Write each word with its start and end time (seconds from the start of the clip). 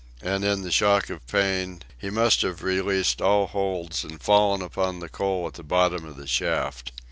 And, 0.23 0.43
in 0.43 0.63
the 0.63 0.71
shock 0.71 1.11
of 1.11 1.27
pain, 1.27 1.83
he 1.95 2.09
must 2.09 2.41
have 2.41 2.63
released 2.63 3.21
all 3.21 3.45
holds 3.45 4.03
and 4.03 4.19
fallen 4.19 4.63
upon 4.63 4.97
the 4.97 5.09
coal 5.09 5.45
at 5.45 5.53
the 5.53 5.63
bottom 5.63 6.05
of 6.05 6.17
the 6.17 6.25
shaft. 6.25 6.91